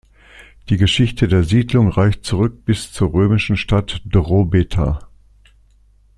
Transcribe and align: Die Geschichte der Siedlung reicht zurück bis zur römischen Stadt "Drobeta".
Die 0.69 0.77
Geschichte 0.77 1.27
der 1.27 1.43
Siedlung 1.43 1.87
reicht 1.89 2.25
zurück 2.25 2.65
bis 2.65 2.91
zur 2.91 3.13
römischen 3.13 3.55
Stadt 3.55 4.01
"Drobeta". 4.03 5.07